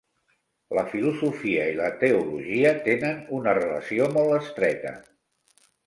[0.77, 5.01] La filosofia i la teologia tenen una relació molt estreta.